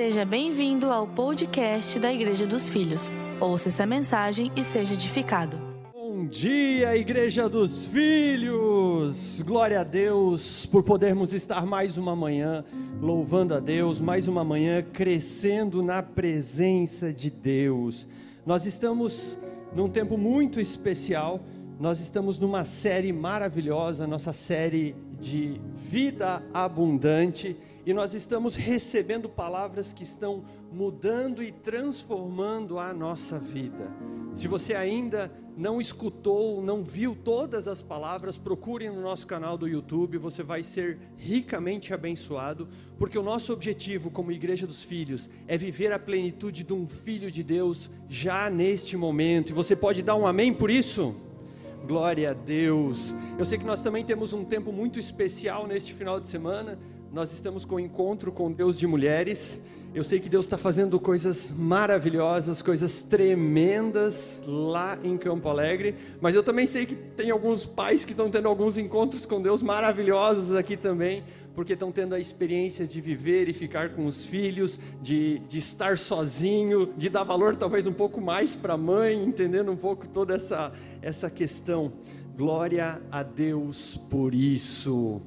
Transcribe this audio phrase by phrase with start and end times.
[0.00, 3.10] Seja bem-vindo ao podcast da Igreja dos Filhos.
[3.38, 5.58] Ouça essa mensagem e seja edificado.
[5.92, 9.42] Bom dia, Igreja dos Filhos!
[9.42, 12.64] Glória a Deus por podermos estar mais uma manhã
[12.98, 18.08] louvando a Deus, mais uma manhã crescendo na presença de Deus.
[18.46, 19.38] Nós estamos
[19.76, 21.42] num tempo muito especial,
[21.78, 29.92] nós estamos numa série maravilhosa, nossa série de vida abundante e nós estamos recebendo palavras
[29.92, 30.42] que estão
[30.72, 33.90] mudando e transformando a nossa vida.
[34.34, 39.68] Se você ainda não escutou, não viu todas as palavras, procure no nosso canal do
[39.68, 45.58] YouTube, você vai ser ricamente abençoado, porque o nosso objetivo como Igreja dos Filhos é
[45.58, 49.50] viver a plenitude de um filho de Deus já neste momento.
[49.50, 51.14] E você pode dar um amém por isso?
[51.86, 53.14] Glória a Deus.
[53.38, 56.78] Eu sei que nós também temos um tempo muito especial neste final de semana.
[57.12, 59.60] Nós estamos com o encontro com Deus de mulheres.
[59.92, 66.36] Eu sei que Deus está fazendo coisas maravilhosas, coisas tremendas lá em Campo Alegre, mas
[66.36, 70.54] eu também sei que tem alguns pais que estão tendo alguns encontros com Deus maravilhosos
[70.54, 71.24] aqui também,
[71.56, 75.98] porque estão tendo a experiência de viver e ficar com os filhos, de, de estar
[75.98, 80.34] sozinho, de dar valor talvez um pouco mais para a mãe, entendendo um pouco toda
[80.34, 80.72] essa,
[81.02, 81.92] essa questão.
[82.36, 85.20] Glória a Deus por isso.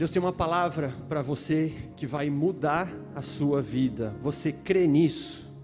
[0.00, 4.16] Deus tem uma palavra para você que vai mudar a sua vida.
[4.22, 5.54] Você crê nisso?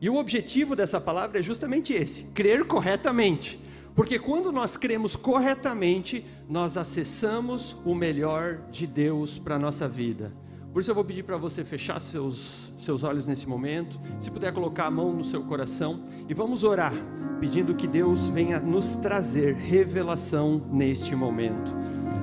[0.00, 3.62] E o objetivo dessa palavra é justamente esse: crer corretamente.
[3.94, 10.32] Porque quando nós cremos corretamente, nós acessamos o melhor de Deus para a nossa vida.
[10.72, 14.52] Por isso eu vou pedir para você fechar seus, seus olhos nesse momento, se puder
[14.52, 16.94] colocar a mão no seu coração e vamos orar,
[17.38, 21.72] pedindo que Deus venha nos trazer revelação neste momento.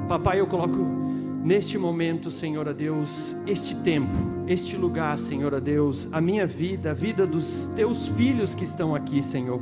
[0.10, 1.09] Papai, eu coloco
[1.44, 6.92] neste momento, Senhor a Deus, este tempo, este lugar, Senhor a Deus, a minha vida,
[6.92, 9.62] a vida dos teus filhos que estão aqui, Senhor.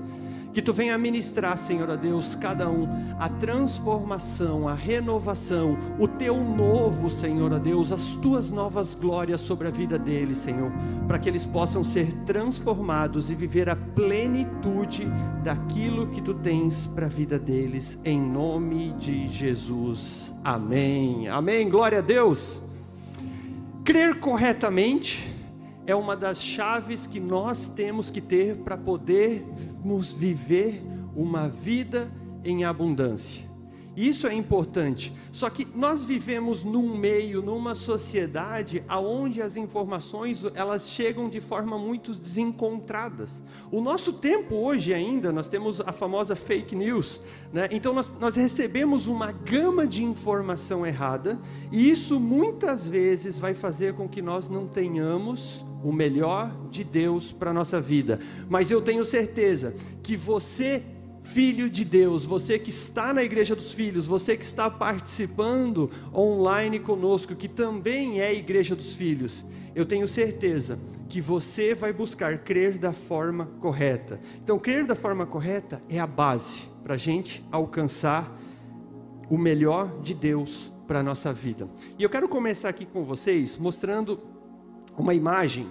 [0.58, 2.88] Que tu venha ministrar, Senhor a Deus, cada um,
[3.20, 9.68] a transformação, a renovação, o teu novo, Senhor a Deus, as tuas novas glórias sobre
[9.68, 10.72] a vida deles, Senhor,
[11.08, 15.08] para que eles possam ser transformados e viver a plenitude
[15.44, 20.34] daquilo que tu tens para a vida deles, em nome de Jesus.
[20.44, 21.28] Amém.
[21.28, 21.70] Amém.
[21.70, 22.60] Glória a Deus.
[23.84, 25.37] Crer corretamente
[25.88, 30.84] é uma das chaves que nós temos que ter para podermos viver
[31.16, 32.12] uma vida
[32.44, 33.48] em abundância.
[33.98, 35.12] Isso é importante.
[35.32, 41.80] Só que nós vivemos num meio, numa sociedade aonde as informações elas chegam de forma
[41.80, 43.42] muito desencontradas.
[43.72, 47.20] O nosso tempo hoje ainda nós temos a famosa fake news,
[47.52, 47.68] né?
[47.72, 51.40] Então nós, nós recebemos uma gama de informação errada
[51.72, 57.32] e isso muitas vezes vai fazer com que nós não tenhamos o melhor de Deus
[57.32, 58.20] para a nossa vida.
[58.50, 60.84] Mas eu tenho certeza que você,
[61.22, 66.80] filho de Deus, você que está na igreja dos filhos, você que está participando online
[66.80, 69.46] conosco, que também é igreja dos filhos,
[69.76, 74.20] eu tenho certeza que você vai buscar crer da forma correta.
[74.44, 78.36] Então, crer da forma correta é a base para a gente alcançar
[79.30, 81.68] o melhor de Deus para a nossa vida.
[82.00, 84.20] E eu quero começar aqui com vocês mostrando
[84.98, 85.68] uma imagem,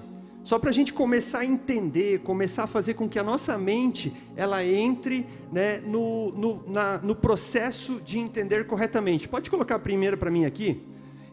[0.47, 4.13] só para a gente começar a entender, começar a fazer com que a nossa mente
[4.37, 9.29] ela entre né, no, no, na, no processo de entender corretamente.
[9.29, 10.81] Pode colocar a primeira para mim aqui?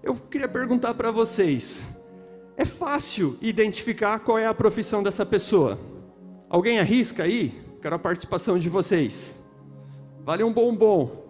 [0.01, 1.95] Eu queria perguntar para vocês:
[2.57, 5.79] é fácil identificar qual é a profissão dessa pessoa?
[6.49, 7.61] Alguém arrisca aí?
[7.83, 9.39] Quero a participação de vocês.
[10.23, 11.23] Vale um bombom.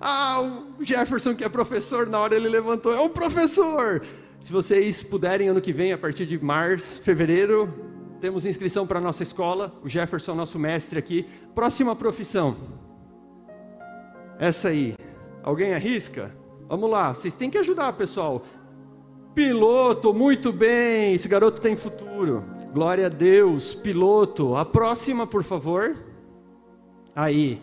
[0.00, 0.40] Ah,
[0.78, 4.02] o Jefferson, que é professor, na hora ele levantou, é um professor.
[4.40, 7.72] Se vocês puderem, ano que vem, a partir de março, fevereiro,
[8.20, 9.74] temos inscrição para a nossa escola.
[9.82, 11.26] O Jefferson, nosso mestre aqui.
[11.54, 12.56] Próxima profissão.
[14.38, 14.94] Essa aí.
[15.42, 16.34] Alguém arrisca?
[16.68, 18.44] Vamos lá, vocês têm que ajudar, pessoal.
[19.34, 21.14] Piloto, muito bem.
[21.14, 22.44] Esse garoto tem futuro.
[22.72, 23.72] Glória a Deus.
[23.72, 24.56] Piloto.
[24.56, 25.96] A próxima, por favor.
[27.14, 27.62] Aí.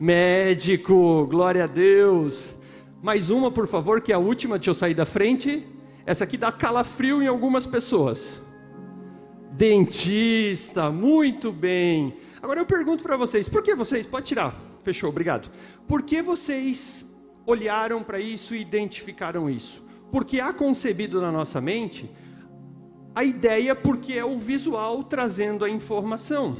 [0.00, 1.26] Médico.
[1.26, 2.54] Glória a Deus.
[3.02, 4.56] Mais uma, por favor, que é a última.
[4.56, 5.66] Deixa eu sair da frente.
[6.06, 8.40] Essa aqui dá calafrio em algumas pessoas.
[9.50, 12.16] Dentista, muito bem.
[12.40, 14.54] Agora eu pergunto para vocês, por que vocês, pode tirar,
[14.84, 15.50] fechou, obrigado.
[15.88, 17.04] Por que vocês
[17.44, 19.84] olharam para isso e identificaram isso?
[20.12, 22.08] Porque há concebido na nossa mente
[23.12, 26.56] a ideia porque é o visual trazendo a informação.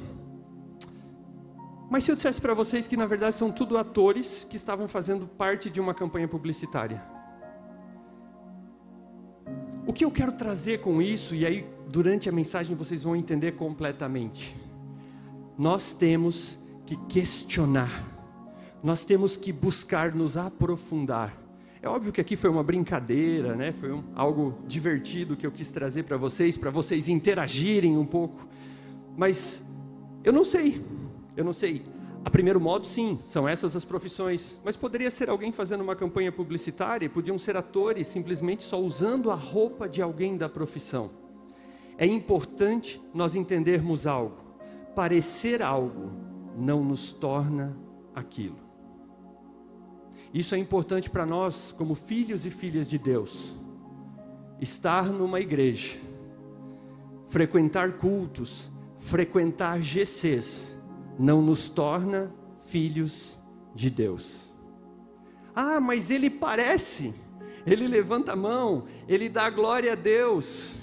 [1.89, 5.25] Mas se eu dissesse para vocês que na verdade são tudo atores que estavam fazendo
[5.29, 7.16] parte de uma campanha publicitária?
[9.87, 13.53] O que eu quero trazer com isso, e aí durante a mensagem vocês vão entender
[13.53, 14.57] completamente.
[15.57, 18.05] Nós temos que questionar,
[18.83, 21.41] nós temos que buscar nos aprofundar.
[21.81, 23.71] É óbvio que aqui foi uma brincadeira, né?
[23.71, 28.45] Foi um, algo divertido que eu quis trazer para vocês, para vocês interagirem um pouco.
[29.17, 29.63] Mas
[30.25, 30.85] eu não sei,
[31.37, 31.85] eu não sei.
[32.27, 34.61] A primeiro modo, sim, são essas as profissões.
[34.65, 39.35] Mas poderia ser alguém fazendo uma campanha publicitária, podiam ser atores simplesmente só usando a
[39.37, 41.09] roupa de alguém da profissão.
[41.97, 44.39] É importante nós entendermos algo.
[44.93, 46.11] Parecer algo
[46.59, 47.77] não nos torna
[48.13, 48.59] aquilo.
[50.35, 53.57] Isso é importante para nós, como filhos e filhas de Deus.
[54.61, 55.97] Estar numa igreja,
[57.25, 58.69] frequentar cultos,
[58.99, 60.76] frequentar GCs
[61.19, 62.33] não nos torna
[62.67, 63.39] filhos
[63.75, 64.53] de Deus.
[65.55, 67.15] Ah, mas ele parece,
[67.67, 70.75] ele levanta a mão, ele dá glória a Deus.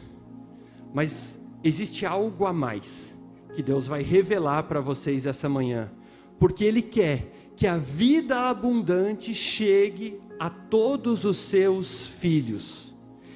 [0.94, 3.20] Mas existe algo a mais
[3.56, 5.92] que Deus vai revelar para vocês essa manhã,
[6.40, 12.93] porque Ele quer que a vida abundante chegue a todos os seus filhos.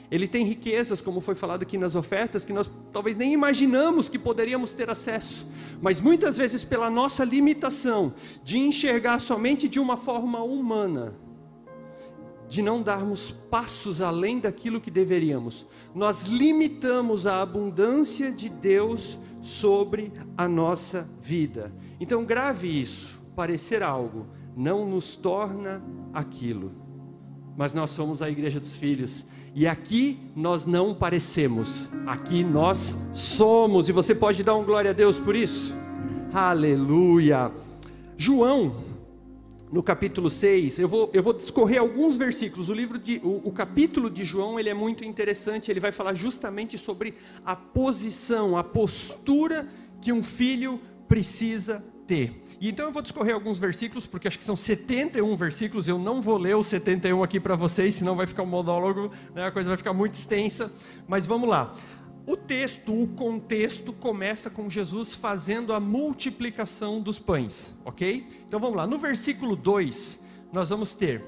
[0.10, 4.18] Ele tem riquezas, como foi falado aqui nas ofertas, que nós talvez nem imaginamos que
[4.18, 5.48] poderíamos ter acesso,
[5.82, 8.14] mas muitas vezes, pela nossa limitação
[8.44, 11.14] de enxergar somente de uma forma humana,
[12.48, 20.14] de não darmos passos além daquilo que deveríamos, nós limitamos a abundância de Deus sobre
[20.38, 21.74] a nossa vida.
[22.00, 24.26] Então, grave isso: parecer algo
[24.56, 25.84] não nos torna
[26.14, 26.72] aquilo,
[27.58, 29.26] mas nós somos a igreja dos filhos
[29.60, 33.90] e aqui nós não parecemos, aqui nós somos.
[33.90, 35.76] E você pode dar um glória a Deus por isso?
[36.32, 37.52] Aleluia.
[38.16, 38.84] João,
[39.72, 42.70] no capítulo 6, eu vou, eu vou discorrer alguns versículos.
[42.70, 45.72] O livro de, o, o, capítulo de João ele é muito interessante.
[45.72, 49.68] Ele vai falar justamente sobre a posição, a postura
[50.00, 52.44] que um filho precisa ter.
[52.60, 56.22] E então eu vou discorrer alguns versículos, porque acho que são 71 versículos, eu não
[56.22, 59.70] vou ler os 71 aqui para vocês, senão vai ficar um monólogo, né, a coisa
[59.70, 60.72] vai ficar muito extensa,
[61.08, 61.74] mas vamos lá.
[62.26, 68.28] O texto, o contexto começa com Jesus fazendo a multiplicação dos pães, ok?
[68.48, 70.20] Então vamos lá, no versículo 2,
[70.52, 71.24] nós vamos ter: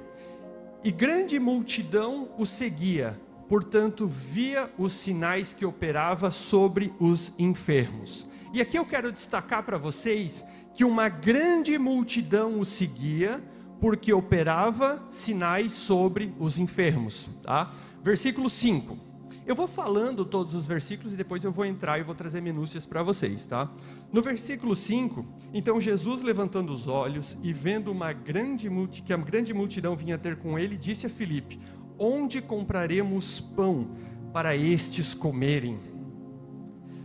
[0.83, 3.17] E grande multidão o seguia,
[3.47, 8.27] portanto via os sinais que operava sobre os enfermos.
[8.51, 10.43] E aqui eu quero destacar para vocês
[10.73, 13.43] que uma grande multidão o seguia,
[13.79, 17.29] porque operava sinais sobre os enfermos.
[17.43, 17.71] Tá?
[18.03, 19.09] Versículo 5.
[19.49, 22.85] Eu vou falando todos os versículos e depois eu vou entrar e vou trazer minúcias
[22.85, 23.71] para vocês, tá?
[24.13, 29.17] No versículo 5, então Jesus levantando os olhos e vendo uma grande multi, que a
[29.17, 31.59] grande multidão vinha ter com ele, disse a Filipe:
[31.97, 33.87] Onde compraremos pão
[34.31, 35.79] para estes comerem?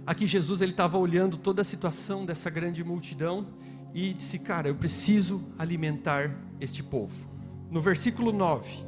[0.07, 3.47] Aqui Jesus ele estava olhando toda a situação dessa grande multidão
[3.95, 7.15] e disse: Cara, eu preciso alimentar este povo.
[7.71, 8.85] No versículo 9,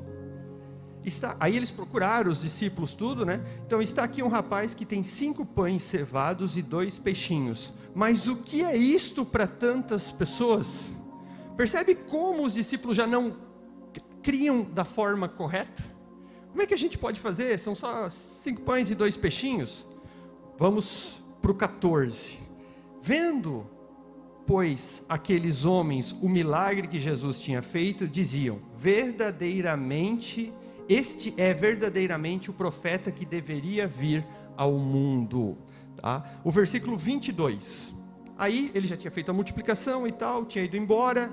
[1.04, 3.40] está, aí eles procuraram os discípulos, tudo, né?
[3.66, 7.72] Então está aqui um rapaz que tem cinco pães cevados e dois peixinhos.
[7.94, 10.90] Mas o que é isto para tantas pessoas?
[11.56, 13.34] Percebe como os discípulos já não
[14.22, 15.82] criam da forma correta?
[16.50, 17.58] Como é que a gente pode fazer?
[17.58, 19.86] São só cinco pães e dois peixinhos?
[20.58, 22.38] Vamos para o 14.
[23.00, 23.66] Vendo
[24.46, 30.52] pois aqueles homens o milagre que Jesus tinha feito, diziam: verdadeiramente,
[30.88, 34.25] este é verdadeiramente o profeta que deveria vir
[34.56, 35.58] ao mundo.
[35.96, 36.40] Tá?
[36.44, 37.92] O versículo 22.
[38.38, 41.30] Aí ele já tinha feito a multiplicação e tal, tinha ido embora.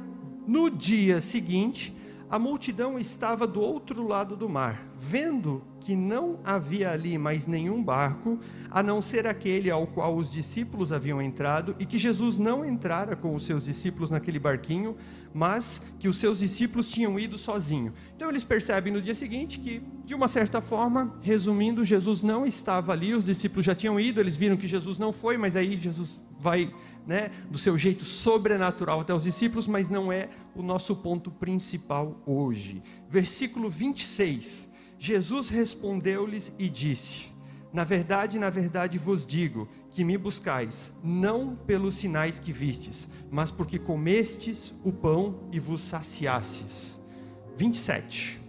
[0.47, 1.95] No dia seguinte,
[2.33, 7.83] a multidão estava do outro lado do mar, vendo que não havia ali mais nenhum
[7.83, 8.39] barco,
[8.71, 13.15] a não ser aquele ao qual os discípulos haviam entrado, e que Jesus não entrara
[13.15, 14.97] com os seus discípulos naquele barquinho,
[15.31, 17.93] mas que os seus discípulos tinham ido sozinho.
[18.15, 22.93] Então eles percebem no dia seguinte que, de uma certa forma, resumindo, Jesus não estava
[22.93, 26.19] ali, os discípulos já tinham ido, eles viram que Jesus não foi, mas aí Jesus
[26.39, 26.73] vai
[27.05, 32.21] né, do seu jeito sobrenatural até os discípulos, mas não é o nosso ponto principal
[32.25, 32.81] hoje.
[33.09, 37.27] Versículo 26 Jesus respondeu-lhes e disse:
[37.73, 43.51] Na verdade, na verdade vos digo que me buscais, não pelos sinais que vistes, mas
[43.51, 46.97] porque comestes o pão e vos saciastes.
[47.57, 48.41] 27.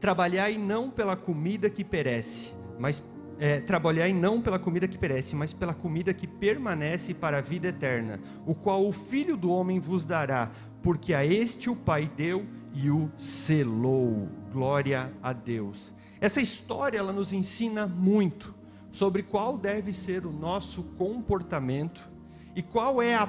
[0.00, 3.00] Trabalhai não pela comida que perece, mas
[3.38, 7.68] é, trabalhai não pela comida que perece, mas pela comida que permanece para a vida
[7.68, 10.50] eterna, o qual o Filho do Homem vos dará,
[10.82, 14.28] porque a este o Pai deu e o selou.
[14.52, 15.94] Glória a Deus.
[16.20, 18.54] Essa história ela nos ensina muito
[18.92, 22.08] sobre qual deve ser o nosso comportamento
[22.54, 23.28] e qual é a,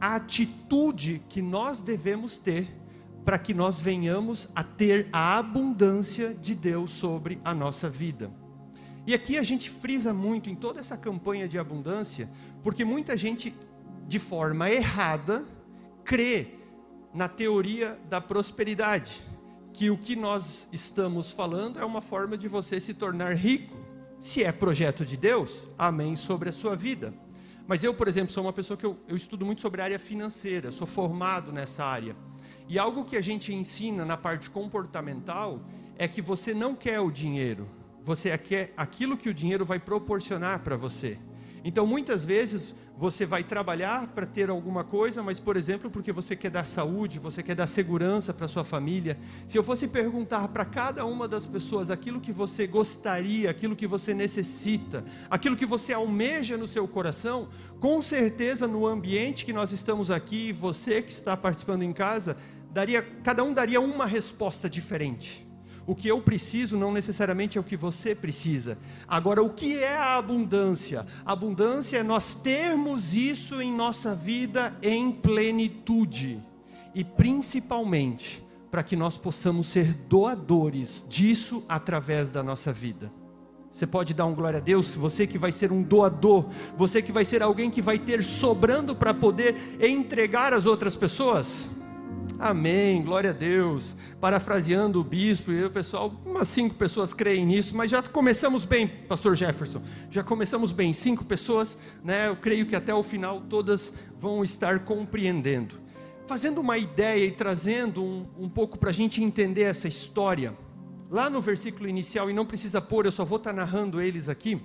[0.00, 2.74] a atitude que nós devemos ter
[3.24, 8.30] para que nós venhamos a ter a abundância de Deus sobre a nossa vida.
[9.08, 12.28] E aqui a gente frisa muito em toda essa campanha de abundância,
[12.62, 13.54] porque muita gente,
[14.06, 15.46] de forma errada,
[16.04, 16.48] crê
[17.14, 19.22] na teoria da prosperidade,
[19.72, 23.74] que o que nós estamos falando é uma forma de você se tornar rico.
[24.20, 27.14] Se é projeto de Deus, amém sobre a sua vida.
[27.66, 29.98] Mas eu, por exemplo, sou uma pessoa que eu, eu estudo muito sobre a área
[29.98, 32.14] financeira, sou formado nessa área.
[32.68, 35.62] E algo que a gente ensina na parte comportamental
[35.96, 37.66] é que você não quer o dinheiro,
[38.02, 41.18] você quer aquilo que o dinheiro vai proporcionar para você.
[41.64, 46.34] Então, muitas vezes, você vai trabalhar para ter alguma coisa, mas, por exemplo, porque você
[46.34, 49.18] quer dar saúde, você quer dar segurança para sua família.
[49.46, 53.86] Se eu fosse perguntar para cada uma das pessoas aquilo que você gostaria, aquilo que
[53.86, 57.48] você necessita, aquilo que você almeja no seu coração,
[57.80, 62.36] com certeza no ambiente que nós estamos aqui, você que está participando em casa,
[62.72, 65.47] daria, cada um daria uma resposta diferente.
[65.88, 68.76] O que eu preciso não necessariamente é o que você precisa.
[69.08, 71.06] Agora, o que é a abundância?
[71.24, 76.44] A abundância é nós termos isso em nossa vida em plenitude.
[76.94, 83.10] E principalmente para que nós possamos ser doadores disso através da nossa vida.
[83.72, 87.12] Você pode dar um glória a Deus, você que vai ser um doador, você que
[87.12, 91.70] vai ser alguém que vai ter sobrando para poder entregar às outras pessoas.
[92.40, 93.96] Amém, glória a Deus.
[94.20, 98.86] Parafraseando o bispo e o pessoal, umas cinco pessoas creem nisso, mas já começamos bem,
[98.86, 99.82] Pastor Jefferson.
[100.08, 102.28] Já começamos bem, cinco pessoas, né?
[102.28, 105.80] Eu creio que até o final todas vão estar compreendendo.
[106.28, 110.56] Fazendo uma ideia e trazendo um, um pouco para a gente entender essa história,
[111.10, 114.28] lá no versículo inicial, e não precisa pôr, eu só vou estar tá narrando eles
[114.28, 114.62] aqui,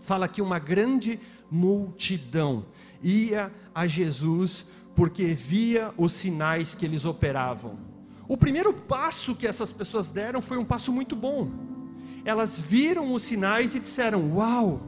[0.00, 1.20] fala que uma grande
[1.50, 2.64] multidão
[3.02, 7.78] ia a Jesus porque via os sinais que eles operavam.
[8.26, 11.50] O primeiro passo que essas pessoas deram foi um passo muito bom.
[12.24, 14.80] Elas viram os sinais e disseram: Uau,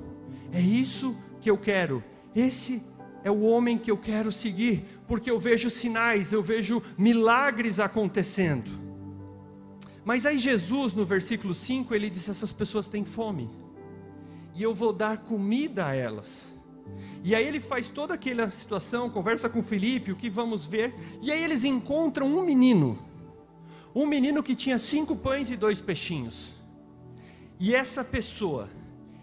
[0.53, 2.03] é isso que eu quero.
[2.35, 2.83] Esse
[3.23, 8.71] é o homem que eu quero seguir, porque eu vejo sinais, eu vejo milagres acontecendo.
[10.05, 13.51] Mas aí Jesus, no versículo 5, ele disse: Essas pessoas têm fome,
[14.55, 16.56] e eu vou dar comida a elas.
[17.23, 21.33] E aí ele faz toda aquela situação, conversa com Felipe, o que vamos ver, e
[21.33, 22.99] aí eles encontram um menino,
[23.95, 26.55] um menino que tinha cinco pães e dois peixinhos.
[27.59, 28.69] E essa pessoa,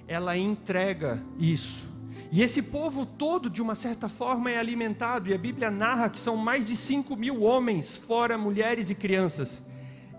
[0.07, 1.87] ela entrega isso.
[2.31, 6.19] E esse povo todo, de uma certa forma, é alimentado, e a Bíblia narra que
[6.19, 9.63] são mais de cinco mil homens, fora mulheres e crianças.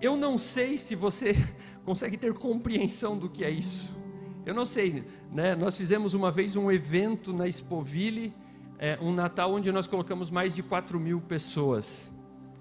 [0.01, 1.35] Eu não sei se você
[1.85, 4.04] consegue ter compreensão do que é isso.
[4.47, 5.55] Eu não sei, né?
[5.55, 8.35] Nós fizemos uma vez um evento na Expoville,
[8.79, 12.13] é, um Natal onde nós colocamos mais de 4 mil pessoas.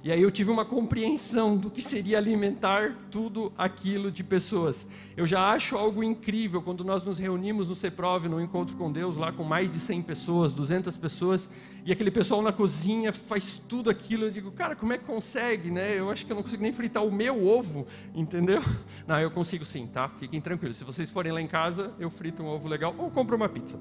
[0.04, 4.86] E aí eu tive uma compreensão do que seria alimentar tudo aquilo de pessoas.
[5.16, 9.16] Eu já acho algo incrível quando nós nos reunimos no CEPROV, no Encontro com Deus,
[9.16, 11.50] lá com mais de 100 pessoas, 200 pessoas,
[11.86, 14.26] e aquele pessoal na cozinha faz tudo aquilo.
[14.26, 15.98] Eu digo, cara, como é que consegue, né?
[15.98, 18.62] Eu acho que eu não consigo nem fritar o meu ovo, entendeu?
[19.08, 20.10] Não, eu consigo sim, tá?
[20.10, 20.78] Fiquem tranquilos.
[20.78, 23.80] Se vocês forem lá em casa, eu frito um ovo legal ou compro uma pizza.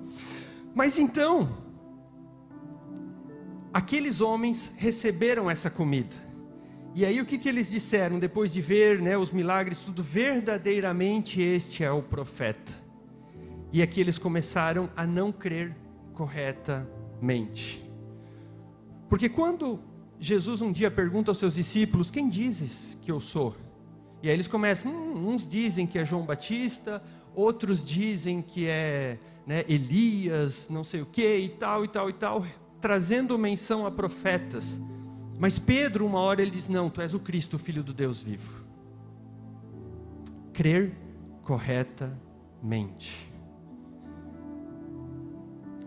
[0.75, 1.72] Mas então,
[3.73, 6.14] aqueles homens receberam essa comida.
[6.95, 11.41] E aí o que, que eles disseram depois de ver né, os milagres, tudo verdadeiramente
[11.41, 12.73] este é o profeta.
[13.73, 15.75] E aqui eles começaram a não crer
[16.12, 17.83] corretamente.
[19.09, 19.81] Porque quando
[20.21, 23.57] Jesus um dia pergunta aos seus discípulos: Quem dizes que eu sou?
[24.23, 27.02] E aí eles começam: hum, uns dizem que é João Batista,
[27.35, 32.12] outros dizem que é né, Elias, não sei o que, e tal, e tal, e
[32.12, 32.45] tal
[32.83, 34.79] trazendo menção a profetas.
[35.39, 38.21] Mas Pedro, uma hora, ele diz: Não, tu és o Cristo, o Filho do Deus
[38.21, 38.67] vivo.
[40.53, 40.93] Crer
[41.43, 43.33] corretamente.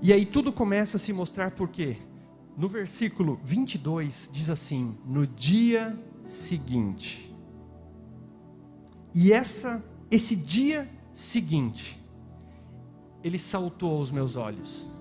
[0.02, 1.98] E aí tudo começa a se mostrar por quê?
[2.58, 7.36] No versículo 22 diz assim: No dia seguinte.
[9.14, 12.02] E essa, esse dia seguinte,
[13.24, 14.95] ele saltou aos meus olhos.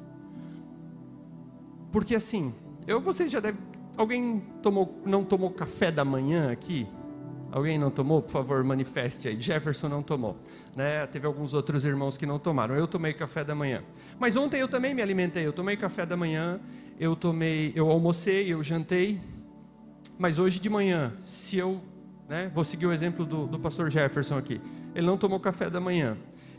[1.95, 2.53] Porque assim,
[2.89, 3.57] eu você já deve.
[3.97, 6.89] Alguém tomou, não tomou café da manhã aqui?
[7.53, 8.21] Alguém não tomou?
[8.21, 9.41] Por favor, manifeste aí.
[9.41, 10.37] Jefferson não tomou.
[10.75, 11.07] Né?
[11.07, 12.75] Teve alguns outros irmãos que não tomaram.
[12.75, 13.85] Eu tomei café da manhã.
[14.19, 15.47] Mas ontem eu também me alimentei.
[15.47, 16.61] Eu tomei café da manhã,
[16.99, 19.21] eu tomei, eu almocei, eu jantei.
[20.19, 21.81] Mas hoje de manhã, se eu
[22.29, 22.51] né?
[22.55, 24.61] Vou seguir o exemplo do, do pastor Jefferson aqui.
[24.95, 26.17] Ele não tomou café da manhã.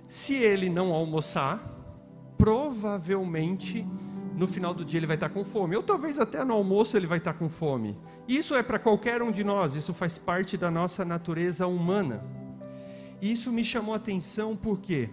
[0.08, 1.60] Se ele não almoçar,
[2.38, 3.86] provavelmente
[4.36, 7.08] no final do dia ele vai estar com fome, ou talvez até no almoço ele
[7.08, 7.98] vai estar com fome.
[8.28, 12.24] Isso é para qualquer um de nós, isso faz parte da nossa natureza humana.
[13.22, 15.10] E isso me chamou a atenção por quê?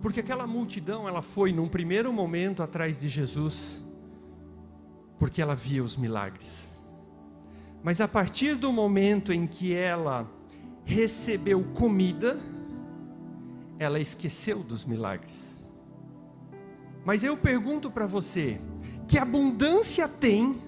[0.00, 3.84] Porque aquela multidão, ela foi num primeiro momento atrás de Jesus,
[5.16, 6.72] porque ela via os milagres.
[7.84, 10.28] Mas a partir do momento em que ela
[10.84, 12.36] recebeu comida,
[13.78, 15.56] ela esqueceu dos milagres.
[17.04, 18.60] Mas eu pergunto para você:
[19.08, 20.60] que abundância tem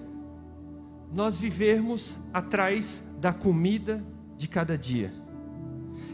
[1.11, 4.03] nós vivermos atrás da comida
[4.37, 5.13] de cada dia?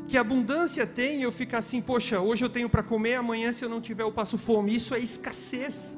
[0.07, 3.69] Que abundância tem eu ficar assim, poxa, hoje eu tenho para comer, amanhã se eu
[3.69, 4.75] não tiver eu passo fome.
[4.75, 5.97] Isso é escassez.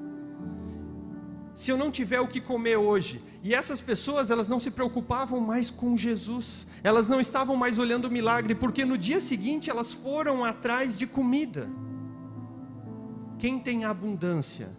[1.55, 5.39] Se eu não tiver o que comer hoje, e essas pessoas, elas não se preocupavam
[5.39, 9.93] mais com Jesus, elas não estavam mais olhando o milagre, porque no dia seguinte elas
[9.93, 11.69] foram atrás de comida.
[13.43, 14.69] Quem tem abundância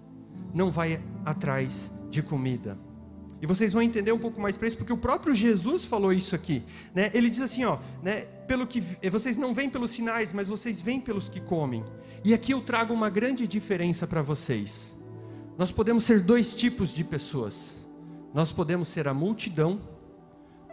[0.54, 2.78] não vai atrás de comida.
[3.42, 6.34] E vocês vão entender um pouco mais para isso, porque o próprio Jesus falou isso
[6.34, 6.62] aqui.
[6.94, 7.10] Né?
[7.12, 10.98] Ele diz assim: ó, né, pelo que vocês não vêm pelos sinais, mas vocês vêm
[10.98, 11.84] pelos que comem.
[12.24, 14.96] E aqui eu trago uma grande diferença para vocês.
[15.58, 17.86] Nós podemos ser dois tipos de pessoas.
[18.32, 19.78] Nós podemos ser a multidão,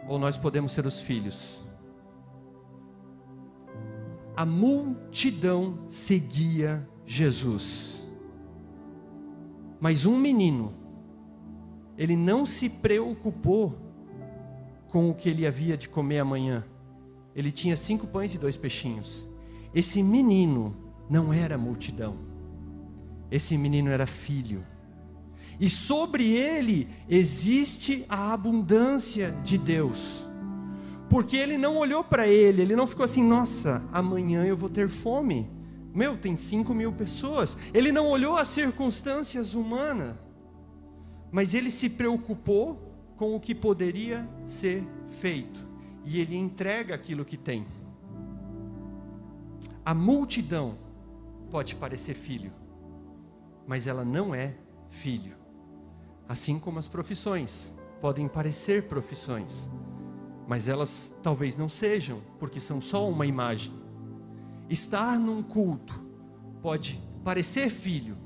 [0.08, 1.60] ou nós podemos ser os filhos.
[4.34, 8.06] A multidão seguia Jesus.
[9.78, 10.72] Mas um menino,
[11.98, 13.76] ele não se preocupou
[14.88, 16.64] com o que ele havia de comer amanhã.
[17.36, 19.28] Ele tinha cinco pães e dois peixinhos.
[19.74, 20.74] Esse menino
[21.08, 22.16] não era multidão.
[23.30, 24.64] Esse menino era filho.
[25.60, 30.24] E sobre ele existe a abundância de Deus.
[31.10, 34.88] Porque ele não olhou para ele, ele não ficou assim, nossa, amanhã eu vou ter
[34.88, 35.50] fome.
[35.94, 37.56] Meu, tem cinco mil pessoas.
[37.72, 40.14] Ele não olhou as circunstâncias humanas,
[41.30, 45.60] mas ele se preocupou com o que poderia ser feito.
[46.04, 47.66] E ele entrega aquilo que tem.
[49.84, 50.78] A multidão
[51.50, 52.52] pode parecer filho,
[53.66, 54.54] mas ela não é
[54.88, 55.36] filho.
[56.28, 59.68] Assim como as profissões podem parecer profissões,
[60.48, 63.81] mas elas talvez não sejam, porque são só uma imagem.
[64.72, 66.00] Estar num culto
[66.62, 68.16] pode parecer filho,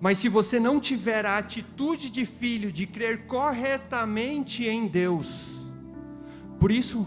[0.00, 5.46] mas se você não tiver a atitude de filho, de crer corretamente em Deus,
[6.60, 7.04] por isso,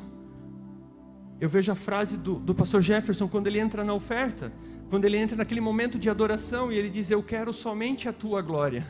[1.39, 4.51] eu vejo a frase do, do pastor Jefferson quando ele entra na oferta,
[4.89, 8.41] quando ele entra naquele momento de adoração e ele diz: Eu quero somente a tua
[8.41, 8.85] glória.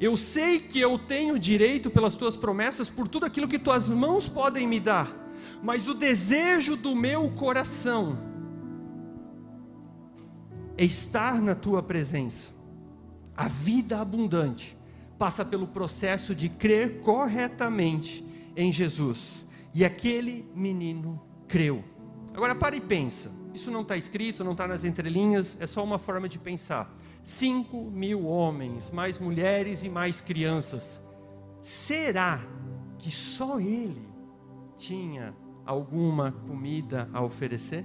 [0.00, 4.26] Eu sei que eu tenho direito pelas tuas promessas, por tudo aquilo que tuas mãos
[4.26, 5.14] podem me dar,
[5.62, 8.33] mas o desejo do meu coração
[10.76, 12.52] é estar na tua presença.
[13.36, 14.76] A vida abundante
[15.18, 18.24] passa pelo processo de crer corretamente
[18.56, 19.46] em Jesus.
[19.72, 21.84] E aquele menino creu.
[22.32, 23.30] Agora para e pensa.
[23.52, 26.92] Isso não está escrito, não está nas entrelinhas, é só uma forma de pensar.
[27.22, 31.00] Cinco mil homens, mais mulheres e mais crianças.
[31.62, 32.44] Será
[32.98, 34.08] que só ele
[34.76, 35.34] tinha
[35.64, 37.84] alguma comida a oferecer?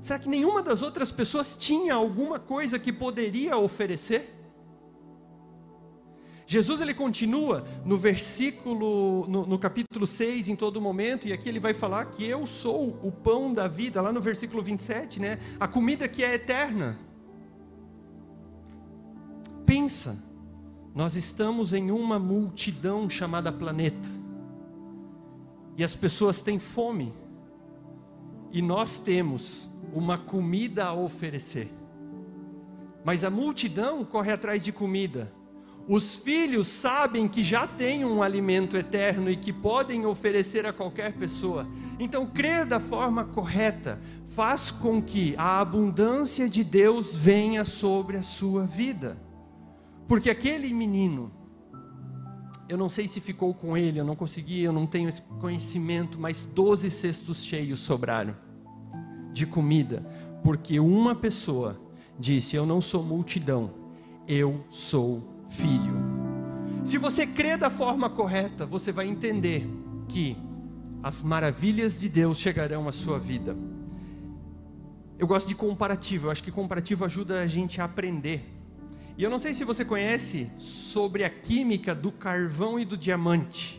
[0.00, 4.34] Será que nenhuma das outras pessoas tinha alguma coisa que poderia oferecer?
[6.50, 11.60] Jesus ele continua no versículo, no, no, capítulo 6 em todo momento, e aqui ele
[11.60, 15.38] vai falar que eu sou o pão da vida, lá no versículo 27, né?
[15.60, 16.98] A comida que é eterna.
[19.64, 20.20] Pensa,
[20.92, 24.08] nós estamos em uma multidão chamada planeta,
[25.76, 27.14] e as pessoas têm fome,
[28.50, 31.72] e nós temos uma comida a oferecer.
[33.04, 35.32] Mas a multidão corre atrás de comida.
[35.88, 41.14] Os filhos sabem que já têm um alimento eterno e que podem oferecer a qualquer
[41.14, 41.66] pessoa.
[41.98, 48.22] Então, crer da forma correta faz com que a abundância de Deus venha sobre a
[48.22, 49.18] sua vida.
[50.06, 51.32] Porque aquele menino,
[52.68, 56.20] eu não sei se ficou com ele, eu não consegui, eu não tenho esse conhecimento,
[56.20, 58.49] mas doze cestos cheios sobraram
[59.32, 60.04] de comida,
[60.42, 61.80] porque uma pessoa
[62.18, 63.70] disse: Eu não sou multidão,
[64.26, 65.94] eu sou filho.
[66.84, 69.66] Se você crê da forma correta, você vai entender
[70.08, 70.36] que
[71.02, 73.56] as maravilhas de Deus chegarão à sua vida.
[75.18, 78.42] Eu gosto de comparativo, eu acho que comparativo ajuda a gente a aprender.
[79.16, 83.78] E eu não sei se você conhece sobre a química do carvão e do diamante.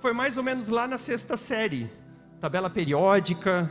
[0.00, 1.90] foi mais ou menos lá na sexta série.
[2.38, 3.70] Tabela periódica.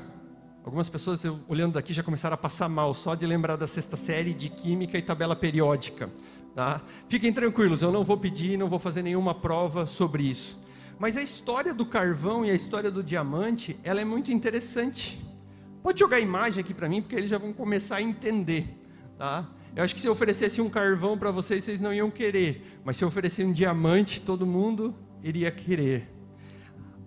[0.64, 3.98] Algumas pessoas, eu, olhando daqui, já começaram a passar mal só de lembrar da sexta
[3.98, 6.10] série de química e tabela periódica.
[6.56, 6.82] Tá?
[7.08, 10.58] Fiquem tranquilos, eu não vou pedir, não vou fazer nenhuma prova sobre isso.
[10.98, 15.22] Mas a história do carvão e a história do diamante, ela é muito interessante.
[15.82, 18.80] Pode jogar a imagem aqui para mim, porque eles já vão começar a entender.
[19.18, 19.50] Tá?
[19.76, 22.80] Eu acho que se eu oferecesse um carvão para vocês, vocês não iam querer.
[22.86, 26.13] Mas se eu oferecesse um diamante, todo mundo iria querer.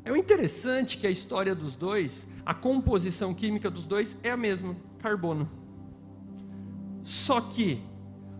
[0.06, 4.76] É interessante que a história dos dois, a composição química dos dois é a mesma,
[5.00, 5.50] carbono.
[7.02, 7.82] Só que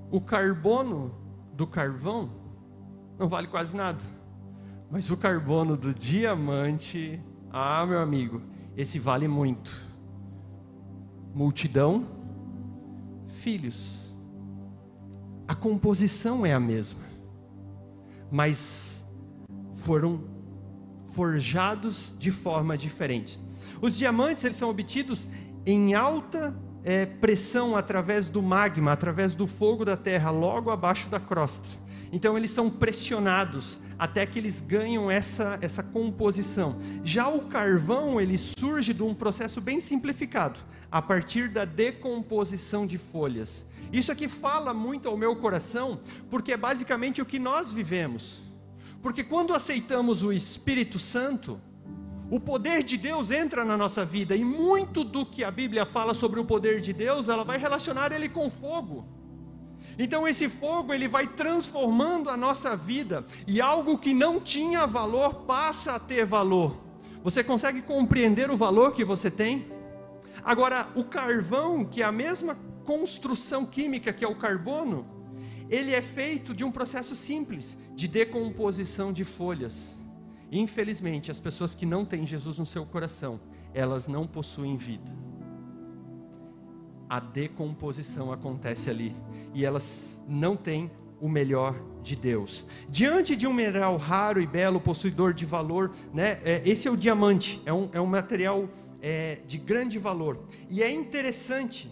[0.09, 1.12] o carbono
[1.52, 2.31] do carvão
[3.18, 3.98] não vale quase nada.
[4.88, 8.40] Mas o carbono do diamante, ah, meu amigo,
[8.76, 9.76] esse vale muito.
[11.35, 12.07] Multidão,
[13.26, 14.14] filhos.
[15.48, 17.02] A composição é a mesma,
[18.31, 19.05] mas
[19.72, 20.36] foram
[21.16, 23.40] forjados de forma diferente.
[23.81, 25.26] Os diamantes eles são obtidos
[25.64, 31.18] em alta é, pressão através do magma, através do fogo da terra, logo abaixo da
[31.18, 31.70] crosta.
[32.12, 36.76] Então eles são pressionados até que eles ganham essa, essa composição.
[37.02, 40.61] Já o carvão, ele surge de um processo bem simplificado,
[40.92, 43.64] a partir da decomposição de folhas.
[43.90, 45.98] Isso aqui fala muito ao meu coração,
[46.29, 48.46] porque é basicamente o que nós vivemos.
[49.02, 51.61] Porque quando aceitamos o Espírito Santo,
[52.30, 56.12] o poder de Deus entra na nossa vida e muito do que a Bíblia fala
[56.12, 59.06] sobre o poder de Deus, ela vai relacionar ele com fogo.
[59.98, 65.35] Então esse fogo ele vai transformando a nossa vida e algo que não tinha valor
[65.46, 66.76] passa a ter valor.
[67.22, 69.66] Você consegue compreender o valor que você tem?
[70.44, 75.06] Agora, o carvão, que é a mesma construção química que é o carbono,
[75.68, 79.96] ele é feito de um processo simples de decomposição de folhas.
[80.50, 83.40] Infelizmente, as pessoas que não têm Jesus no seu coração,
[83.74, 85.12] elas não possuem vida.
[87.09, 89.14] A decomposição acontece ali
[89.55, 92.66] e elas não têm o melhor de Deus.
[92.88, 96.96] Diante de um mineral raro e belo, possuidor de valor, né, é, esse é o
[96.96, 98.68] diamante, é um, é um material
[99.00, 100.44] é, de grande valor.
[100.68, 101.90] E é interessante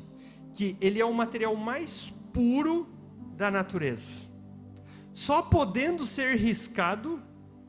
[0.52, 2.86] que ele é o material mais puro
[3.36, 4.22] da natureza,
[5.12, 7.22] só podendo ser riscado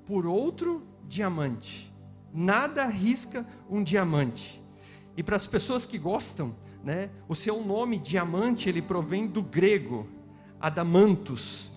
[0.05, 1.93] por outro diamante.
[2.33, 4.61] Nada risca um diamante.
[5.17, 10.07] E para as pessoas que gostam, né, o seu nome diamante ele provém do grego
[10.59, 11.71] adamantus,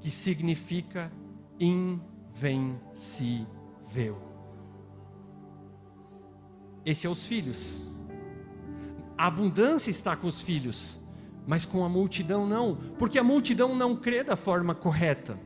[0.00, 1.12] que significa
[1.60, 3.48] invencível.
[6.84, 7.80] Esse é os filhos.
[9.16, 11.00] A abundância está com os filhos,
[11.48, 15.40] mas com a multidão não, porque a multidão não crê da forma correta.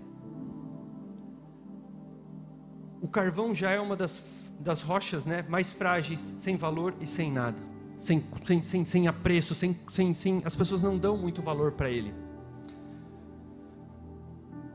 [3.00, 7.30] O carvão já é uma das, das rochas né, mais frágeis, sem valor e sem
[7.30, 7.62] nada,
[7.96, 11.88] sem, sem, sem, sem apreço, sem, sem, sem, as pessoas não dão muito valor para
[11.88, 12.12] ele.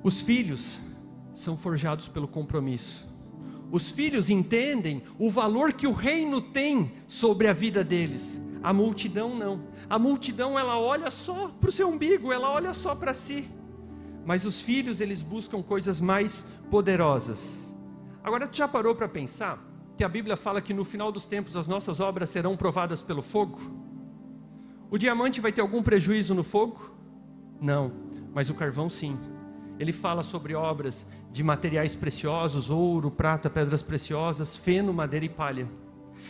[0.02, 0.80] Os filhos
[1.36, 3.06] são forjados pelo compromisso.
[3.70, 8.42] Os filhos entendem o valor que o reino tem sobre a vida deles.
[8.62, 9.62] A multidão não.
[9.89, 13.50] A multidão ela olha só para o seu umbigo, ela olha só para si.
[14.26, 17.76] Mas os filhos eles buscam coisas mais poderosas.
[18.24, 19.58] Agora, tu já parou para pensar
[19.96, 23.22] que a Bíblia fala que no final dos tempos as nossas obras serão provadas pelo
[23.22, 23.60] fogo?
[24.91, 26.91] O diamante vai ter algum prejuízo no fogo?
[27.60, 27.91] Não,
[28.34, 29.17] mas o carvão sim.
[29.80, 35.67] Ele fala sobre obras de materiais preciosos, ouro, prata, pedras preciosas, feno, madeira e palha.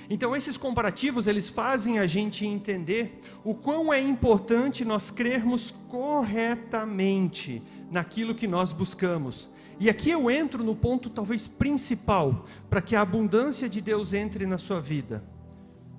[0.10, 7.62] Então esses comparativos eles fazem a gente entender o quão é importante nós crermos corretamente
[7.91, 13.02] naquilo que nós buscamos e aqui eu entro no ponto talvez principal para que a
[13.02, 15.23] abundância de Deus entre na sua vida.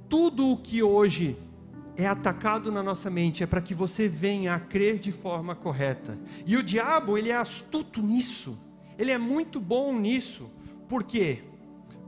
[0.08, 1.36] Tudo o que hoje
[1.96, 6.18] é atacado na nossa mente é para que você venha a crer de forma correta.
[6.44, 8.58] E o diabo, ele é astuto nisso.
[8.98, 10.50] Ele é muito bom nisso.
[10.88, 11.42] Por quê?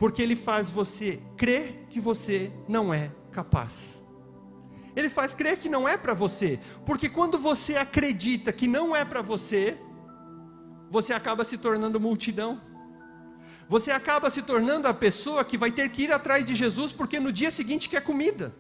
[0.01, 4.03] Porque ele faz você crer que você não é capaz.
[4.97, 9.05] Ele faz crer que não é para você, porque quando você acredita que não é
[9.05, 9.79] para você,
[10.91, 12.61] você acaba se tornando multidão.
[13.69, 17.21] Você acaba se tornando a pessoa que vai ter que ir atrás de Jesus porque
[17.21, 18.55] no dia seguinte quer comida.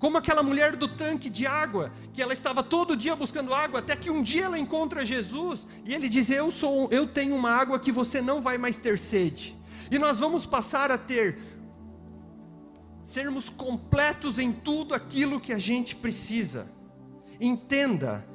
[0.00, 3.94] Como aquela mulher do tanque de água, que ela estava todo dia buscando água, até
[3.94, 7.78] que um dia ela encontra Jesus e ele diz: "Eu sou, eu tenho uma água
[7.78, 9.61] que você não vai mais ter sede"
[9.92, 11.38] e nós vamos passar a ter
[13.04, 16.66] sermos completos em tudo aquilo que a gente precisa.
[17.38, 18.26] Entenda,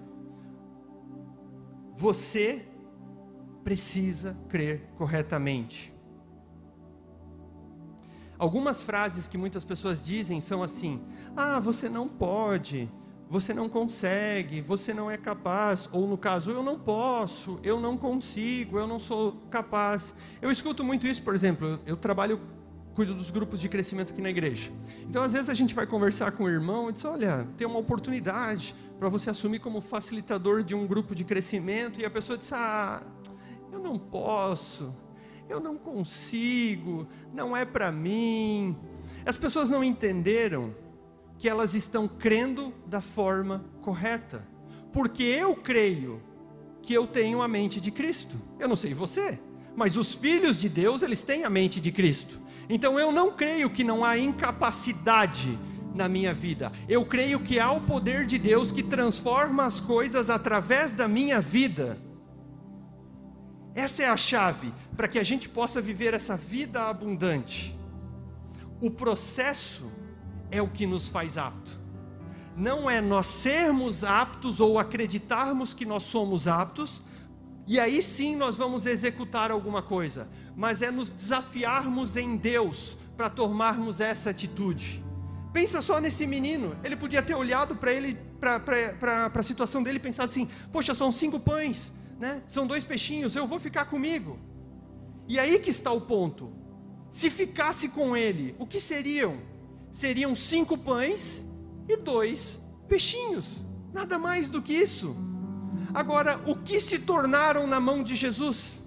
[1.93, 2.63] você
[3.63, 5.91] precisa crer corretamente.
[8.38, 11.02] Algumas frases que muitas pessoas dizem são assim:
[11.36, 12.88] ah, você não pode,
[13.30, 17.98] você não consegue, você não é capaz, ou no caso, eu não posso, eu não
[17.98, 20.13] consigo, eu não sou capaz.
[20.42, 22.40] Eu escuto muito isso, por exemplo, eu trabalho,
[22.96, 24.72] cuido dos grupos de crescimento aqui na igreja.
[25.02, 27.80] Então, às vezes a gente vai conversar com o irmão e diz: olha, tem uma
[27.80, 32.52] oportunidade para você assumir como facilitador de um grupo de crescimento, e a pessoa diz:
[32.54, 33.04] ah,
[33.72, 34.96] eu não posso,
[35.50, 38.76] eu não consigo, não é para mim.
[39.26, 40.74] As pessoas não entenderam
[41.38, 44.47] que elas estão crendo da forma correta.
[44.91, 46.21] Porque eu creio
[46.82, 48.36] que eu tenho a mente de Cristo.
[48.60, 49.39] Eu não sei você,
[49.76, 52.41] mas os filhos de Deus, eles têm a mente de Cristo.
[52.69, 55.58] Então eu não creio que não há incapacidade
[55.93, 56.71] na minha vida.
[56.88, 61.41] Eu creio que há o poder de Deus que transforma as coisas através da minha
[61.41, 61.97] vida.
[63.76, 67.78] Essa é a chave para que a gente possa viver essa vida abundante.
[68.82, 69.91] O processo
[70.51, 71.79] é o que nos faz apto.
[72.55, 77.03] Não é nós sermos aptos ou acreditarmos que nós somos aptos,
[77.67, 83.29] e aí sim nós vamos executar alguma coisa, mas é nos desafiarmos em Deus para
[83.29, 85.03] tomarmos essa atitude.
[85.51, 90.01] Pensa só nesse menino, ele podia ter olhado para ele, para a situação dele e
[90.01, 92.41] pensado assim: poxa, são cinco pães, né?
[92.47, 94.39] são dois peixinhos, eu vou ficar comigo.
[95.27, 96.53] E aí que está o ponto.
[97.10, 99.38] Se ficasse com ele, o que seriam?
[99.91, 101.45] Seriam cinco pães
[101.88, 103.65] e dois peixinhos.
[103.93, 105.15] Nada mais do que isso.
[105.93, 108.84] Agora, o que se tornaram na mão de Jesus?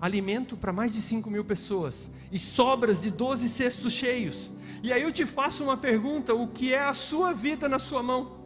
[0.00, 4.50] Alimento para mais de cinco mil pessoas e sobras de doze cestos cheios.
[4.82, 8.02] E aí eu te faço uma pergunta: o que é a sua vida na sua
[8.02, 8.36] mão?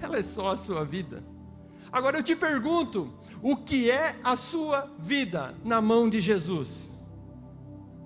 [0.00, 1.24] Ela é só a sua vida.
[1.90, 3.12] Agora eu te pergunto:
[3.42, 6.87] o que é a sua vida na mão de Jesus?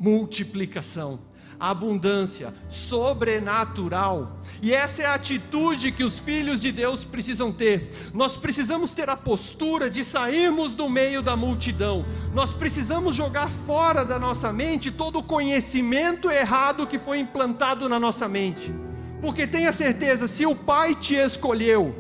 [0.03, 1.21] Multiplicação,
[1.61, 4.43] abundância, sobrenatural.
[4.61, 7.89] E essa é a atitude que os filhos de Deus precisam ter.
[8.13, 12.05] Nós precisamos ter a postura de sairmos do meio da multidão.
[12.35, 18.01] Nós precisamos jogar fora da nossa mente todo o conhecimento errado que foi implantado na
[18.01, 18.75] nossa mente.
[19.21, 21.95] Porque tenha certeza, se o Pai te escolheu,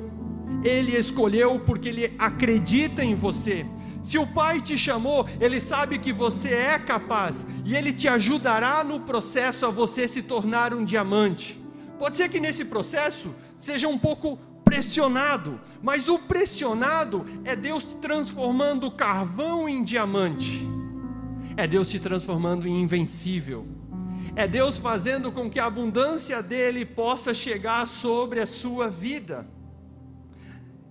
[0.64, 3.64] ele escolheu porque ele acredita em você.
[4.02, 8.82] Se o Pai te chamou, Ele sabe que você é capaz e Ele te ajudará
[8.82, 11.62] no processo a você se tornar um diamante.
[11.98, 18.90] Pode ser que nesse processo seja um pouco pressionado, mas o pressionado é Deus transformando
[18.90, 20.66] carvão em diamante,
[21.56, 23.66] é Deus te transformando em invencível,
[24.34, 29.46] é Deus fazendo com que a abundância dele possa chegar sobre a sua vida.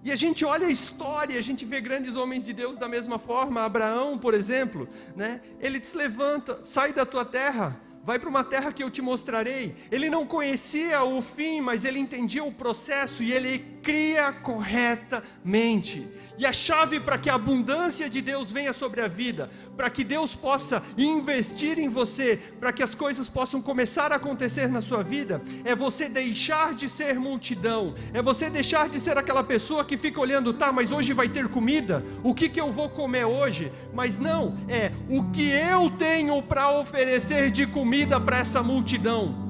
[0.03, 3.19] E a gente olha a história, a gente vê grandes homens de Deus da mesma
[3.19, 3.61] forma.
[3.61, 5.41] Abraão, por exemplo, né?
[5.59, 9.75] ele se levanta, sai da tua terra, vai para uma terra que eu te mostrarei.
[9.91, 16.07] Ele não conhecia o fim, mas ele entendia o processo e ele cria corretamente.
[16.37, 20.03] E a chave para que a abundância de Deus venha sobre a vida, para que
[20.03, 25.03] Deus possa investir em você, para que as coisas possam começar a acontecer na sua
[25.03, 29.97] vida, é você deixar de ser multidão, é você deixar de ser aquela pessoa que
[29.97, 33.71] fica olhando, tá, mas hoje vai ter comida, o que, que eu vou comer hoje?
[33.93, 39.40] Mas não, é o que eu tenho para oferecer de comida para essa multidão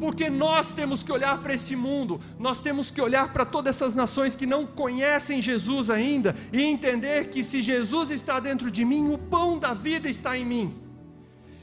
[0.00, 3.94] porque nós temos que olhar para esse mundo, nós temos que olhar para todas essas
[3.94, 9.12] nações que não conhecem Jesus ainda e entender que se Jesus está dentro de mim,
[9.12, 10.74] o pão da vida está em mim.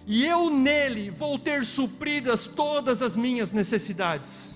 [0.05, 4.51] E eu nele vou ter supridas todas as minhas necessidades.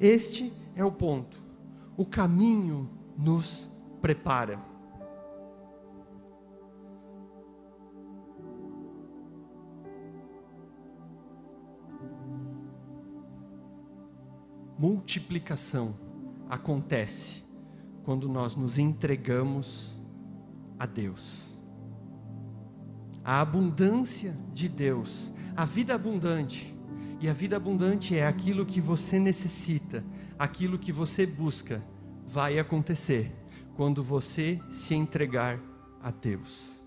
[0.00, 1.38] Este é o ponto.
[1.96, 3.70] O caminho nos
[4.02, 4.73] prepara.
[14.78, 15.94] Multiplicação
[16.48, 17.44] acontece
[18.02, 20.00] quando nós nos entregamos
[20.78, 21.54] a Deus.
[23.24, 26.74] A abundância de Deus, a vida abundante,
[27.20, 30.04] e a vida abundante é aquilo que você necessita,
[30.38, 31.82] aquilo que você busca,
[32.26, 33.32] vai acontecer
[33.74, 35.58] quando você se entregar
[36.02, 36.84] a Deus.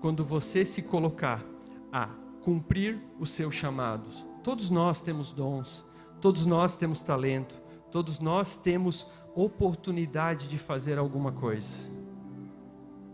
[0.00, 1.42] Quando você se colocar
[1.90, 2.08] a
[2.42, 4.26] cumprir os seus chamados.
[4.44, 5.84] Todos nós temos dons,
[6.20, 11.88] Todos nós temos talento, todos nós temos oportunidade de fazer alguma coisa.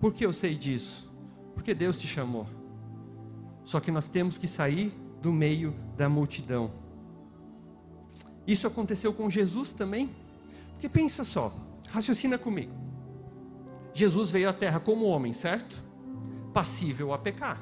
[0.01, 1.13] Por que eu sei disso?
[1.55, 2.47] Porque Deus te chamou.
[3.65, 6.71] Só que nós temos que sair do meio da multidão.
[8.47, 10.11] Isso aconteceu com Jesus também.
[10.73, 11.53] Porque pensa só,
[11.91, 12.73] raciocina comigo.
[13.95, 15.85] Jesus veio à terra como homem, certo?
[16.55, 17.61] passível a pecar.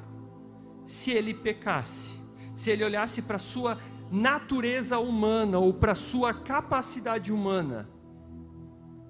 [0.85, 2.13] Se ele pecasse,
[2.55, 3.77] se ele olhasse para a sua
[4.11, 7.89] natureza humana ou para sua capacidade humana,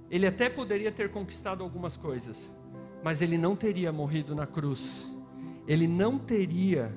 [0.10, 2.56] ele até poderia ter conquistado algumas coisas,
[3.04, 5.16] mas ele não teria morrido na cruz,
[5.68, 6.96] ele não teria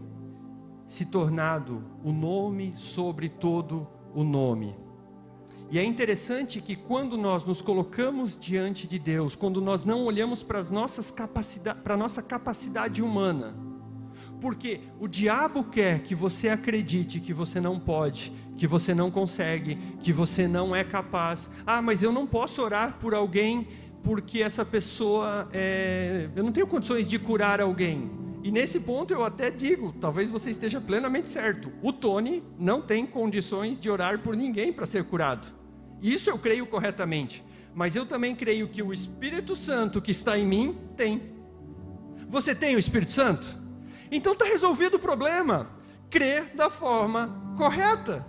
[0.87, 4.77] se tornado o nome sobre todo o nome.
[5.69, 10.43] E é interessante que quando nós nos colocamos diante de Deus, quando nós não olhamos
[10.43, 13.66] para a nossa capacidade humana,
[14.47, 19.75] porque o diabo quer que você acredite que você não pode, que você não consegue,
[19.99, 21.51] que você não é capaz.
[21.67, 23.67] Ah, mas eu não posso orar por alguém
[24.05, 26.31] porque essa pessoa é...
[26.37, 28.09] eu não tenho condições de curar alguém.
[28.45, 31.73] E nesse ponto eu até digo, talvez você esteja plenamente certo.
[31.83, 35.49] O Tony não tem condições de orar por ninguém para ser curado.
[36.01, 37.45] Isso eu creio corretamente.
[37.75, 41.21] Mas eu também creio que o Espírito Santo que está em mim tem.
[42.29, 43.66] Você tem o Espírito Santo?
[44.11, 45.71] Então está resolvido o problema.
[46.11, 48.25] Crer da forma correta.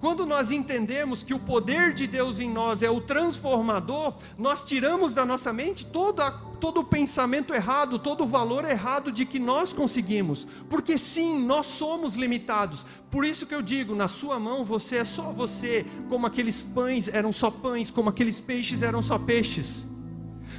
[0.00, 5.12] Quando nós entendemos que o poder de Deus em nós é o transformador, nós tiramos
[5.12, 9.38] da nossa mente todo, a, todo o pensamento errado, todo o valor errado de que
[9.38, 10.46] nós conseguimos.
[10.70, 12.82] Porque sim, nós somos limitados.
[13.10, 17.06] Por isso que eu digo: na sua mão você é só você, como aqueles pães
[17.08, 19.86] eram só pães, como aqueles peixes eram só peixes.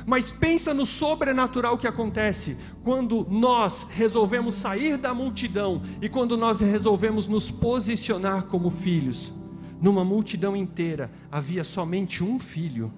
[0.06, 6.60] Mas pensa no sobrenatural que acontece quando nós resolvemos sair da multidão e quando nós
[6.60, 9.34] resolvemos nos posicionar como filhos.
[9.82, 12.94] Numa multidão inteira havia somente um filho,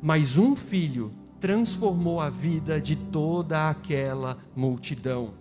[0.00, 5.34] mas um filho transformou a vida de toda aquela multidão.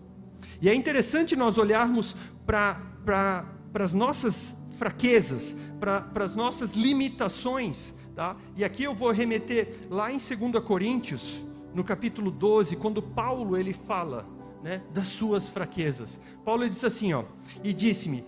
[0.62, 8.36] E é interessante nós olharmos para as nossas fraquezas, para as nossas limitações Tá?
[8.56, 13.74] E aqui eu vou remeter lá em 2 Coríntios, no capítulo 12, quando Paulo ele
[13.74, 14.28] fala
[14.62, 16.20] né, das suas fraquezas.
[16.44, 17.24] Paulo diz assim, ó,
[17.64, 18.24] e disse-me,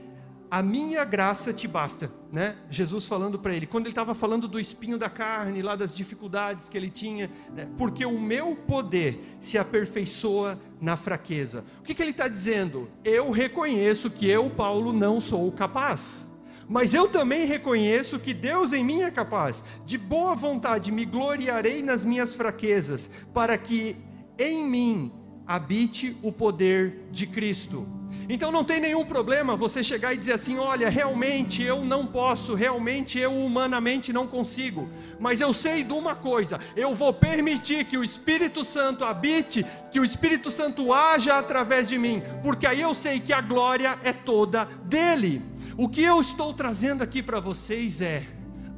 [0.54, 2.56] a minha graça te basta, né?
[2.70, 6.70] Jesus falando para ele, quando ele estava falando do espinho da carne, lá das dificuldades
[6.70, 7.68] que ele tinha, né?
[7.76, 11.66] porque o meu poder se aperfeiçoa na fraqueza.
[11.80, 12.88] O que, que ele está dizendo?
[13.04, 16.24] Eu reconheço que eu, Paulo, não sou capaz.
[16.68, 19.64] Mas eu também reconheço que Deus em mim é capaz.
[19.86, 23.98] De boa vontade me gloriarei nas minhas fraquezas, para que
[24.38, 25.12] em mim
[25.46, 27.88] habite o poder de Cristo.
[28.30, 32.54] Então não tem nenhum problema você chegar e dizer assim: olha, realmente eu não posso,
[32.54, 37.98] realmente eu humanamente não consigo, mas eu sei de uma coisa: eu vou permitir que
[37.98, 42.94] o Espírito Santo habite, que o Espírito Santo haja através de mim, porque aí eu
[42.94, 45.42] sei que a glória é toda dele.
[45.76, 48.26] O que eu estou trazendo aqui para vocês é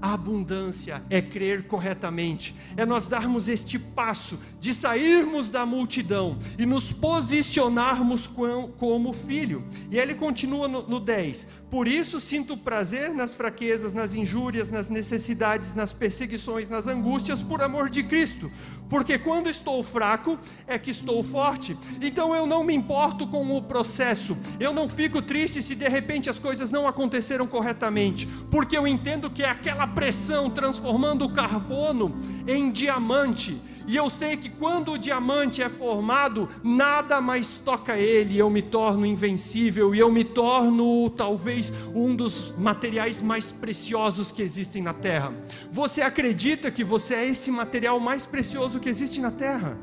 [0.02, 6.66] a abundância é crer corretamente, é nós darmos este passo de sairmos da multidão e
[6.66, 9.64] nos posicionarmos como filho.
[9.90, 14.90] E ele continua no, no 10: Por isso sinto prazer nas fraquezas, nas injúrias, nas
[14.90, 18.52] necessidades, nas perseguições, nas angústias, por amor de Cristo
[18.90, 21.78] porque quando estou fraco é que estou forte.
[22.02, 26.30] Então eu não me importo com o processo, eu não fico triste se de repente
[26.30, 32.16] as coisas não aconteceram corretamente, porque eu entendo que é aquela pressão transformando o carbono
[32.48, 38.38] em diamante e eu sei que quando o diamante é formado, nada mais toca ele,
[38.38, 44.42] eu me torno invencível e eu me torno talvez um dos materiais mais preciosos que
[44.42, 45.34] existem na terra.
[45.72, 49.78] Você acredita que você é esse material mais precioso que existe na terra?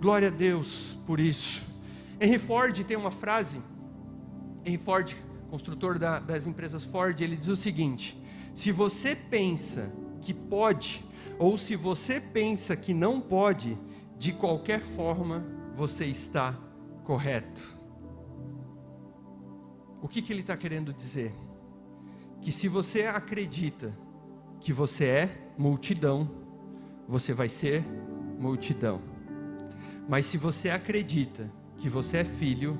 [0.00, 1.64] Glória a Deus por isso.
[2.20, 3.60] Henry Ford tem uma frase,
[4.64, 5.12] Henry Ford,
[5.50, 8.16] construtor da, das empresas Ford, ele diz o seguinte:
[8.54, 11.04] se você pensa que pode
[11.42, 13.76] ou se você pensa que não pode,
[14.16, 16.56] de qualquer forma você está
[17.02, 17.76] correto.
[20.00, 21.34] O que, que ele está querendo dizer?
[22.40, 23.92] Que se você acredita
[24.60, 26.30] que você é multidão,
[27.08, 27.84] você vai ser
[28.38, 29.00] multidão.
[30.08, 32.78] Mas se você acredita que você é filho,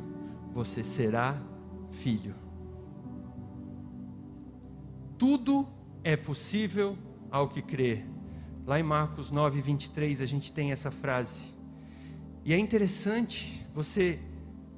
[0.52, 1.36] você será
[1.90, 2.36] filho.
[5.18, 5.66] Tudo
[6.04, 6.96] é possível
[7.28, 8.11] ao que crê.
[8.64, 11.52] Lá em Marcos 9, 23, a gente tem essa frase.
[12.44, 14.20] E é interessante, você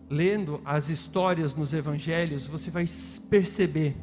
[0.09, 2.87] lendo as histórias nos evangelhos, você vai
[3.28, 3.95] perceber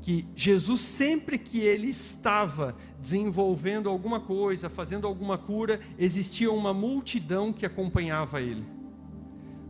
[0.00, 7.52] que Jesus, sempre que ele estava desenvolvendo alguma coisa, fazendo alguma cura, existia uma multidão
[7.52, 8.64] que acompanhava ele.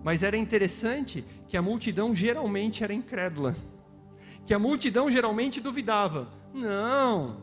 [0.05, 3.57] Mas era interessante que a multidão geralmente era incrédula,
[4.45, 7.39] que a multidão geralmente duvidava: não,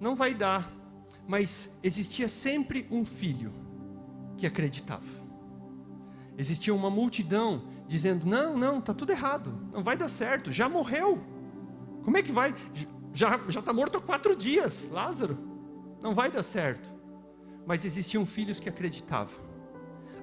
[0.00, 0.81] não vai dar
[1.26, 3.52] mas existia sempre um filho
[4.36, 5.22] que acreditava.
[6.36, 11.22] Existia uma multidão dizendo: não, não, tá tudo errado, não vai dar certo, já morreu.
[12.02, 12.54] Como é que vai?
[13.12, 15.38] Já está morto há quatro dias, Lázaro.
[16.00, 16.92] Não vai dar certo.
[17.66, 19.44] Mas existiam filhos que acreditavam.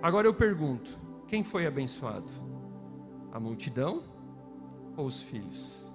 [0.02, 2.30] Agora eu pergunto: quem foi abençoado?
[3.32, 4.04] A multidão
[4.97, 5.86] ou os filhos?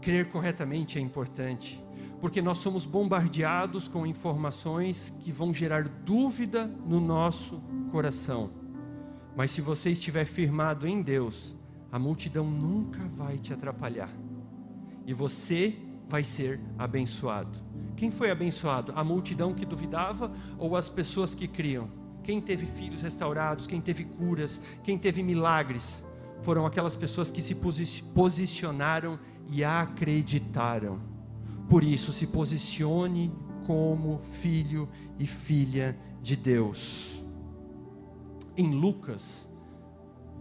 [0.00, 1.81] Crer corretamente é importante,
[2.22, 7.60] porque nós somos bombardeados com informações que vão gerar dúvida no nosso
[7.90, 8.48] coração.
[9.34, 11.56] Mas se você estiver firmado em Deus,
[11.90, 14.08] a multidão nunca vai te atrapalhar.
[15.04, 15.76] E você
[16.08, 17.58] vai ser abençoado.
[17.96, 18.92] Quem foi abençoado?
[18.94, 21.90] A multidão que duvidava ou as pessoas que criam?
[22.22, 26.04] Quem teve filhos restaurados, quem teve curas, quem teve milagres?
[26.40, 27.56] Foram aquelas pessoas que se
[28.14, 29.18] posicionaram
[29.50, 31.11] e acreditaram.
[31.72, 33.32] Por isso, se posicione
[33.66, 34.86] como filho
[35.18, 37.24] e filha de Deus.
[38.54, 39.48] Em Lucas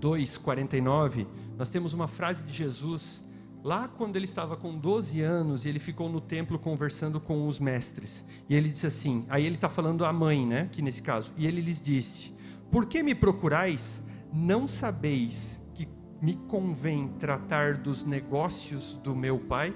[0.01, 1.25] 2:49,
[1.57, 3.23] nós temos uma frase de Jesus
[3.63, 7.61] lá quando ele estava com 12 anos e ele ficou no templo conversando com os
[7.61, 8.25] mestres.
[8.49, 10.67] E ele disse assim: aí ele está falando à mãe, né?
[10.69, 11.31] Que nesse caso.
[11.37, 12.35] E ele lhes disse:
[12.69, 14.03] Por que me procurais?
[14.33, 15.87] Não sabeis que
[16.21, 19.73] me convém tratar dos negócios do meu pai?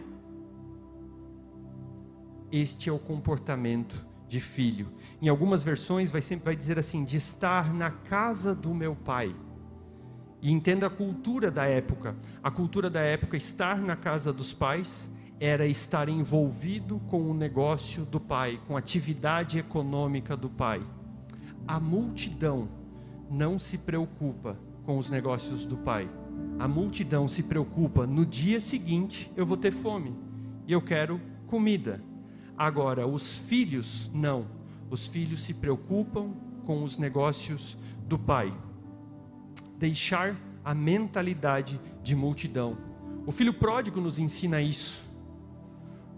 [2.51, 4.87] Este é o comportamento de filho.
[5.21, 9.35] Em algumas versões vai sempre vai dizer assim: de estar na casa do meu pai.
[10.41, 12.15] E entenda a cultura da época.
[12.43, 18.05] A cultura da época, estar na casa dos pais, era estar envolvido com o negócio
[18.05, 20.83] do pai, com a atividade econômica do pai.
[21.67, 22.69] A multidão
[23.29, 26.07] não se preocupa com os negócios do pai.
[26.59, 30.15] A multidão se preocupa no dia seguinte eu vou ter fome
[30.67, 32.01] e eu quero comida.
[32.57, 34.47] Agora, os filhos não.
[34.89, 36.31] Os filhos se preocupam
[36.65, 37.77] com os negócios
[38.07, 38.53] do pai
[39.77, 42.77] deixar a mentalidade de multidão.
[43.25, 45.03] O filho pródigo nos ensina isso,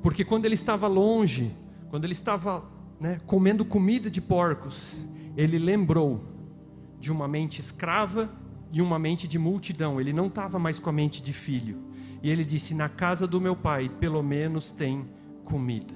[0.02, 1.52] porque quando ele estava longe,
[1.90, 2.64] quando ele estava
[3.00, 6.24] né, comendo comida de porcos, ele lembrou
[7.00, 8.30] de uma mente escrava
[8.72, 10.00] e uma mente de multidão.
[10.00, 11.82] Ele não estava mais com a mente de filho.
[12.22, 15.08] E ele disse: Na casa do meu pai, pelo menos tem
[15.46, 15.94] comida.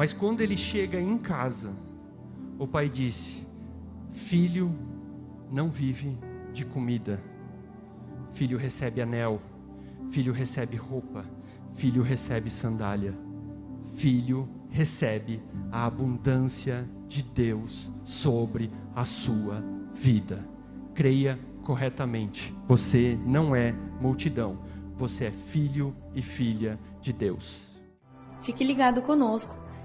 [0.00, 1.76] Mas quando ele chega em casa,
[2.58, 3.46] o pai disse:
[4.08, 4.74] Filho,
[5.50, 6.18] não vive
[6.54, 7.22] de comida.
[8.32, 9.42] Filho recebe anel,
[10.08, 11.26] filho recebe roupa,
[11.74, 13.14] filho recebe sandália.
[13.98, 20.48] Filho recebe a abundância de Deus sobre a sua vida.
[20.94, 22.56] Creia corretamente.
[22.64, 24.60] Você não é multidão.
[24.96, 27.78] Você é filho e filha de Deus.
[28.40, 29.60] Fique ligado conosco.